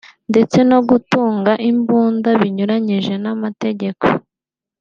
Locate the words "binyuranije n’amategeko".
2.41-4.05